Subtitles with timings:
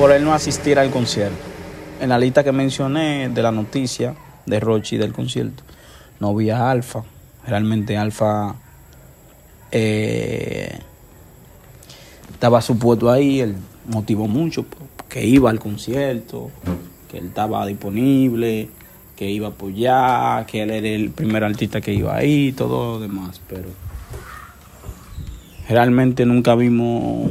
[0.00, 1.36] por él no asistir al concierto.
[2.00, 4.14] En la lista que mencioné de la noticia
[4.46, 5.62] de Rochi del concierto,
[6.20, 7.04] no vi a Alfa.
[7.46, 8.54] Realmente Alfa
[9.70, 10.78] eh,
[12.32, 13.56] estaba supuesto ahí, él
[13.88, 14.64] motivó mucho
[15.06, 16.50] que iba al concierto,
[17.10, 18.70] que él estaba disponible,
[19.16, 23.00] que iba a apoyar, que él era el primer artista que iba ahí, todo lo
[23.00, 23.68] demás, pero
[25.68, 27.30] realmente nunca vimos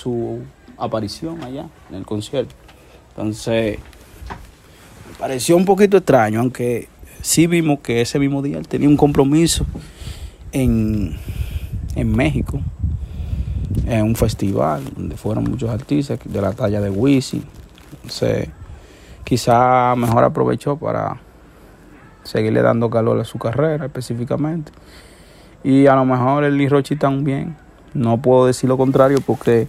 [0.00, 0.40] Su
[0.78, 2.54] aparición allá en el concierto.
[3.10, 3.78] Entonces,
[5.08, 6.88] me pareció un poquito extraño, aunque
[7.20, 9.66] sí vimos que ese mismo día él tenía un compromiso
[10.52, 11.16] en,
[11.94, 12.60] en México,
[13.86, 17.44] en un festival donde fueron muchos artistas de la talla de Wisin.
[17.96, 18.48] Entonces,
[19.24, 21.20] quizá mejor aprovechó para
[22.22, 24.72] seguirle dando calor a su carrera específicamente.
[25.62, 27.56] Y a lo mejor el Rochi también.
[27.92, 29.68] No puedo decir lo contrario porque